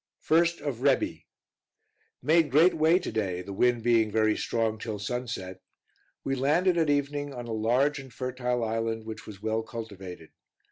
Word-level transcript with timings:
1st 0.27 0.61
of 0.61 0.77
Rebi. 0.77 1.25
Made 2.23 2.49
great 2.49 2.73
way 2.73 2.97
to 2.97 3.11
day, 3.11 3.43
the 3.43 3.53
wind 3.53 3.83
being 3.83 4.09
very 4.09 4.35
strong 4.35 4.79
till 4.79 4.97
sunset. 4.97 5.61
We 6.23 6.33
landed 6.33 6.75
at 6.75 6.89
evening 6.89 7.35
on 7.35 7.45
a 7.45 7.51
large 7.53 7.99
and 7.99 8.11
fertile 8.11 8.63
island 8.63 9.05
which 9.05 9.27
was 9.27 9.43
well 9.43 9.61
cultivated. 9.61 10.31